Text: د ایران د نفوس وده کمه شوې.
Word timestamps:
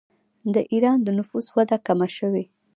د 0.53 0.55
ایران 0.73 0.97
د 1.03 1.07
نفوس 1.19 1.45
وده 1.55 1.77
کمه 1.87 2.07
شوې. 2.17 2.43